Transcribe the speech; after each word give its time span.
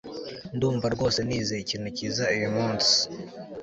Ndumva 0.55 0.85
rwose 0.95 1.19
nize 1.27 1.53
ikintu 1.63 1.87
cyiza 1.97 2.23
uyumunsi 2.35 2.95